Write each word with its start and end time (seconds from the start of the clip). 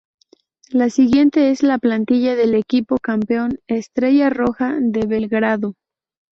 La 0.69 0.89
siguiente 0.89 1.51
es 1.51 1.61
la 1.61 1.77
plantilla 1.77 2.35
del 2.35 2.55
equipo 2.55 2.97
campeón, 2.97 3.59
Estrella 3.67 4.31
Roja 4.31 4.77
de 4.81 5.05
Belgrado. 5.05 5.75